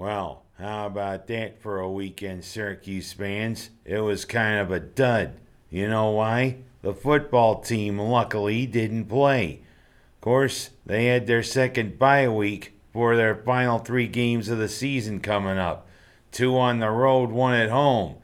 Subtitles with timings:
[0.00, 3.68] Well, how about that for a weekend, Syracuse fans?
[3.84, 5.34] It was kind of a dud.
[5.68, 6.56] You know why?
[6.80, 9.60] The football team luckily didn't play.
[10.16, 14.70] Of course, they had their second bye week for their final three games of the
[14.70, 15.86] season coming up
[16.32, 18.14] two on the road, one at home.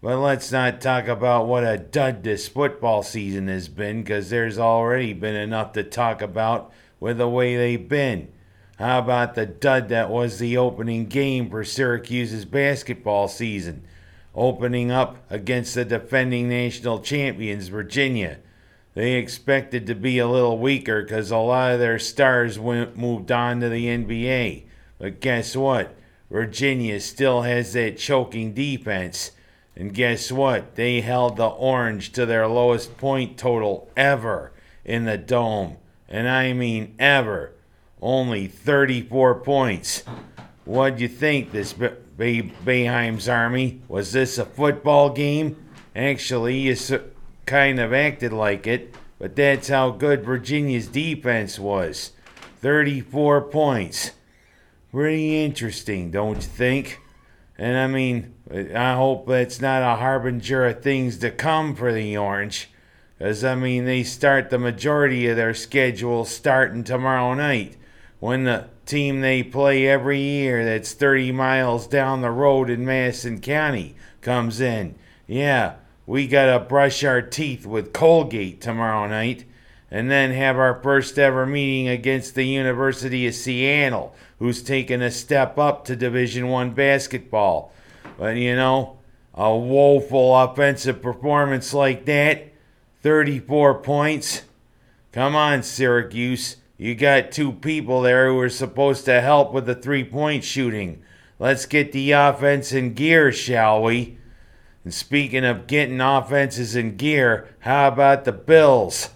[0.00, 4.56] But let's not talk about what a dud this football season has been, because there's
[4.56, 8.28] already been enough to talk about with the way they've been.
[8.78, 13.84] How about the dud that was the opening game for Syracuse's basketball season?
[14.34, 18.38] Opening up against the defending national champions, Virginia.
[18.94, 23.30] They expected to be a little weaker because a lot of their stars went, moved
[23.30, 24.64] on to the NBA.
[24.98, 25.94] But guess what?
[26.30, 29.30] Virginia still has that choking defense.
[29.76, 30.74] And guess what?
[30.74, 34.52] They held the Orange to their lowest point total ever
[34.84, 35.76] in the Dome.
[36.08, 37.52] And I mean ever.
[38.08, 40.04] Only 34 points.
[40.66, 41.88] What'd you think, this Be-
[42.18, 43.80] Be- Boeheim's Army?
[43.88, 45.56] Was this a football game?
[45.96, 46.92] Actually, you s-
[47.46, 52.12] kind of acted like it, but that's how good Virginia's defense was.
[52.60, 54.10] 34 points.
[54.92, 57.00] Pretty interesting, don't you think?
[57.56, 58.34] And I mean,
[58.74, 62.68] I hope that's not a harbinger of things to come for the Orange.
[63.16, 67.78] Because, I mean, they start the majority of their schedule starting tomorrow night
[68.24, 73.38] when the team they play every year that's 30 miles down the road in Madison
[73.38, 74.94] County comes in.
[75.26, 75.74] Yeah,
[76.06, 79.44] we gotta brush our teeth with Colgate tomorrow night
[79.90, 85.10] and then have our first ever meeting against the University of Seattle, who's taken a
[85.10, 87.74] step up to Division 1 basketball.
[88.16, 88.96] But you know,
[89.34, 92.54] a woeful offensive performance like that,
[93.02, 94.44] 34 points.
[95.12, 96.56] Come on, Syracuse.
[96.76, 101.02] You got two people there who are supposed to help with the three point shooting.
[101.38, 104.18] Let's get the offense in gear, shall we?
[104.82, 109.10] And speaking of getting offenses in gear, how about the Bills?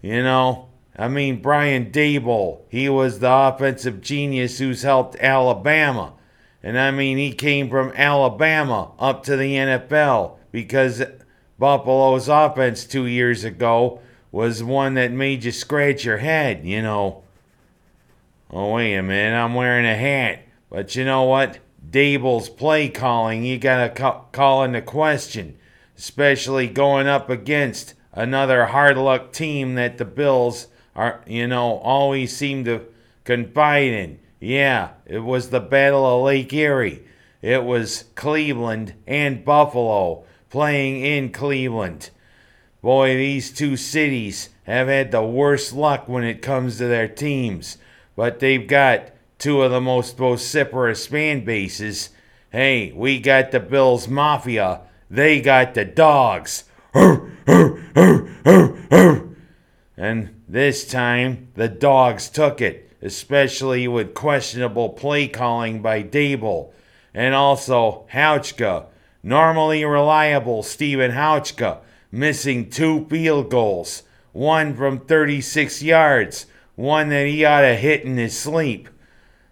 [0.00, 6.14] You know, I mean, Brian Daboll, he was the offensive genius who's helped Alabama.
[6.62, 11.02] And I mean, he came from Alabama up to the NFL because
[11.58, 14.00] Buffalo's offense two years ago
[14.32, 17.22] was one that made you scratch your head, you know.
[18.50, 20.40] Oh, wait a minute, I'm wearing a hat.
[20.70, 21.58] But you know what?
[21.88, 25.58] Daboll's play calling, you gotta ca- call into question,
[25.96, 32.34] especially going up against another hard luck team that the Bills are, you know, always
[32.34, 32.86] seem to
[33.24, 34.18] confide in.
[34.40, 37.04] Yeah, it was the Battle of Lake Erie.
[37.42, 42.10] It was Cleveland and Buffalo playing in Cleveland.
[42.82, 47.78] Boy, these two cities have had the worst luck when it comes to their teams,
[48.16, 52.10] but they've got two of the most vociferous fan bases.
[52.50, 56.64] Hey, we got the Bills Mafia, they got the dogs.
[59.96, 66.72] And this time, the dogs took it, especially with questionable play calling by Daboll.
[67.14, 68.86] And also Hauschka,
[69.22, 71.78] normally reliable Stephen Hauschka,
[72.12, 74.02] missing two field goals,
[74.32, 76.46] one from 36 yards,
[76.76, 78.88] one that he ought to hit in his sleep.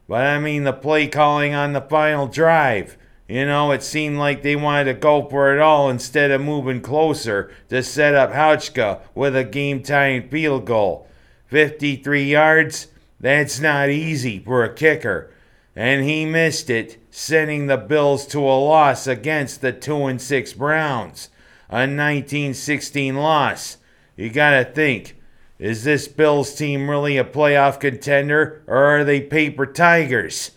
[0.07, 2.97] But I mean, the play calling on the final drive.
[3.27, 6.81] You know, it seemed like they wanted to go for it all instead of moving
[6.81, 11.07] closer to set up Hauschka with a game tying field goal.
[11.47, 12.89] 53 yards?
[13.21, 15.33] That's not easy for a kicker.
[15.77, 20.53] And he missed it, sending the Bills to a loss against the 2 and 6
[20.55, 21.29] Browns.
[21.71, 23.77] A 1916 loss.
[24.17, 25.17] You gotta think,
[25.61, 30.51] is this Bills team really a playoff contender or are they paper tigers?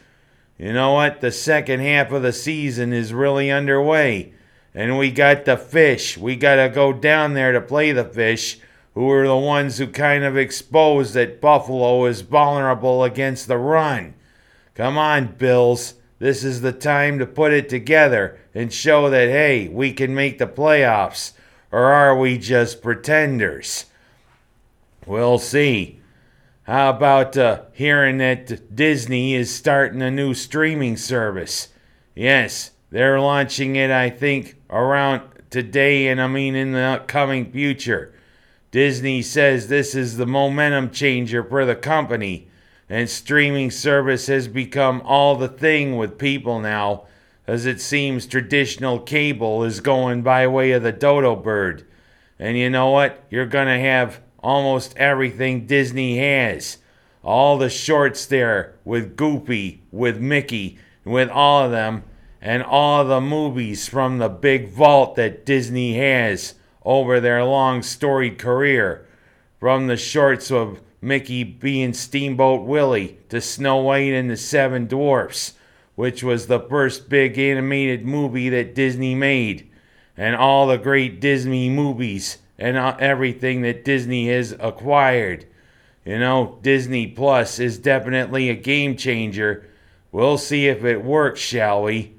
[0.58, 1.22] You know what?
[1.22, 4.34] The second half of the season is really underway.
[4.74, 6.18] And we got the fish.
[6.18, 8.60] We got to go down there to play the fish,
[8.96, 14.16] who are the ones who kind of exposed that Buffalo is vulnerable against the run.
[14.74, 15.94] Come on, Bills.
[16.24, 20.38] This is the time to put it together and show that, hey, we can make
[20.38, 21.34] the playoffs.
[21.70, 23.88] Or are we just pretenders?
[25.06, 26.00] We'll see.
[26.64, 31.68] How about uh, hearing that Disney is starting a new streaming service?
[32.16, 38.14] Yes, they're launching it, I think, around today and I mean in the upcoming future.
[38.72, 42.48] Disney says this is the momentum changer for the company,
[42.94, 47.04] and streaming service has become all the thing with people now,
[47.48, 51.84] as it seems traditional cable is going by way of the dodo bird.
[52.38, 53.24] And you know what?
[53.32, 56.78] You're gonna have almost everything Disney has.
[57.24, 62.04] All the shorts there with Goofy, with Mickey, with all of them
[62.44, 66.54] and all the movies from the big vault that Disney has
[66.86, 69.08] over their long storied career.
[69.60, 75.54] From the shorts of Mickey being Steamboat Willie to Snow White and the Seven Dwarfs,
[75.96, 79.70] which was the first big animated movie that Disney made,
[80.16, 85.46] and all the great Disney movies and uh, everything that Disney has acquired.
[86.06, 89.70] You know, Disney Plus is definitely a game changer.
[90.12, 92.16] We'll see if it works, shall we?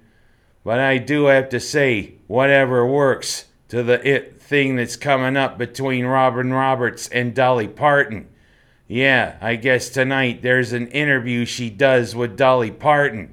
[0.63, 5.57] But I do have to say, whatever works to the it thing that's coming up
[5.57, 8.29] between Robin Roberts and Dolly Parton.
[8.87, 13.33] Yeah, I guess tonight there's an interview she does with Dolly Parton.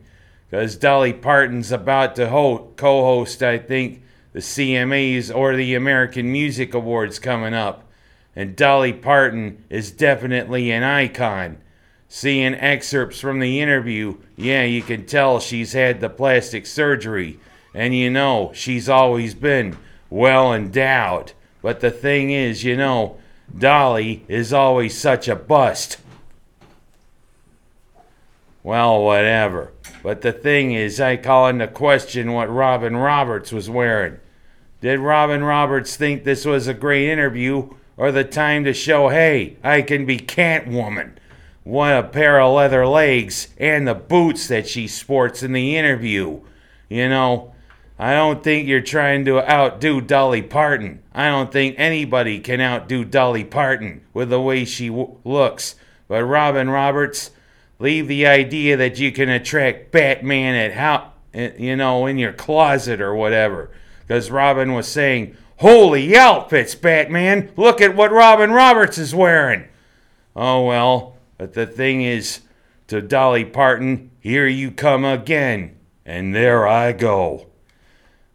[0.50, 4.02] Because Dolly Parton's about to ho- co host, I think,
[4.34, 7.90] the CMAs or the American Music Awards coming up.
[8.34, 11.58] And Dolly Parton is definitely an icon.
[12.08, 17.40] Seeing excerpts from the interview, yeah, you can tell she's had the plastic surgery.
[17.74, 19.78] And you know, she's always been
[20.10, 21.34] well endowed.
[21.62, 23.18] But the thing is, you know,
[23.58, 25.98] Dolly is always such a bust.
[28.64, 29.72] Well, whatever.
[30.04, 34.20] But the thing is, I call into question what Robin Roberts was wearing.
[34.82, 39.58] Did Robin Roberts think this was a great interview or the time to show, hey,
[39.64, 41.14] I can be Catwoman?
[41.64, 46.42] What a pair of leather legs and the boots that she sports in the interview.
[46.90, 47.54] You know,
[48.02, 51.04] I don't think you're trying to outdo Dolly Parton.
[51.14, 55.76] I don't think anybody can outdo Dolly Parton with the way she w- looks.
[56.08, 57.30] But Robin Roberts,
[57.78, 62.34] leave the idea that you can attract Batman at how eh, you know in your
[62.34, 63.70] closet or whatever.
[64.08, 67.52] Because Robin was saying, "Holy outfits, Batman!
[67.56, 69.66] Look at what Robin Roberts is wearing."
[70.36, 72.40] Oh well, but the thing is,
[72.88, 77.51] to Dolly Parton, here you come again, and there I go.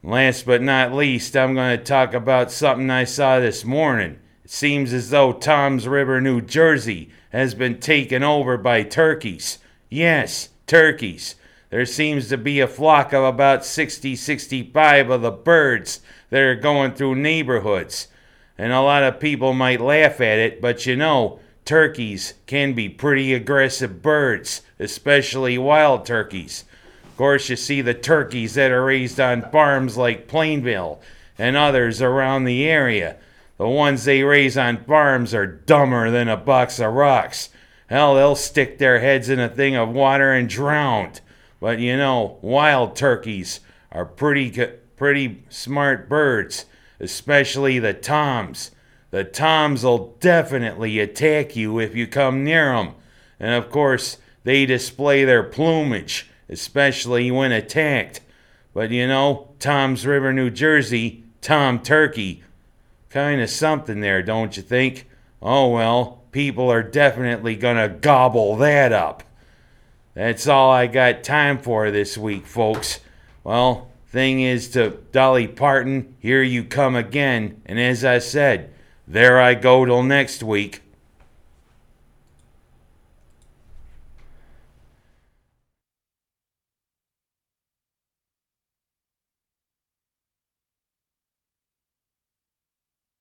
[0.03, 4.19] Last but not least, I'm going to talk about something I saw this morning.
[4.45, 9.59] It seems as though Tom's River, New Jersey, has been taken over by turkeys.
[9.89, 11.35] Yes, turkeys.
[11.71, 16.01] There seems to be a flock of about 60 65 of the birds
[16.31, 18.09] that are going through neighborhoods.
[18.57, 22.89] And a lot of people might laugh at it, but you know, turkeys can be
[22.89, 26.65] pretty aggressive birds, especially wild turkeys.
[27.17, 31.01] Of course, you see the turkeys that are raised on farms like Plainville
[31.39, 33.17] and others around the area.
[33.57, 37.49] The ones they raise on farms are dumber than a box of rocks.
[37.87, 41.13] Hell, they'll stick their heads in a thing of water and drown.
[41.59, 43.61] But you know, wild turkeys
[43.91, 44.51] are pretty
[44.99, 46.67] pretty smart birds,
[47.01, 48.73] especially the toms.
[49.11, 52.95] The toms will definitely attack you if you come near them.
[53.41, 58.21] And of course, they display their plumage especially when attacked.
[58.75, 62.43] But you know, Tom's River, New Jersey, Tom Turkey.
[63.09, 65.09] Kind of something there, don't you think?
[65.41, 69.23] Oh well, people are definitely gonna gobble that up.
[70.15, 73.01] That's all I got time for this week, folks.
[73.45, 78.73] Well, thing is to Dolly Parton, here you come again, and as I said,
[79.07, 80.83] there I go till next week.